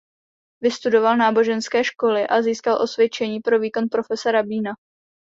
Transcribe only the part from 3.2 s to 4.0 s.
pro výkon